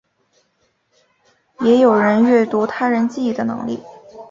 [1.59, 3.79] 也有阅读他人记忆的能力。